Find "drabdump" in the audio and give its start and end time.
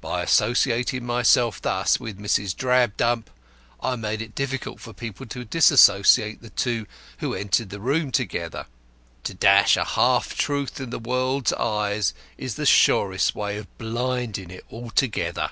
2.54-3.28